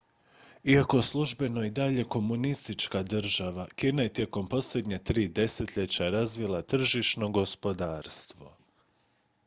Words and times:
iako 0.63 1.01
službeno 1.01 1.63
i 1.65 1.69
dalje 1.69 2.03
komunistička 2.03 3.03
država 3.03 3.67
kina 3.75 4.03
je 4.03 4.13
tijekom 4.13 4.47
posljednja 4.47 4.99
tri 4.99 5.27
desetljeća 5.27 6.09
razvila 6.09 6.61
tržišno 6.61 7.29
gospodarstvo 7.29 8.57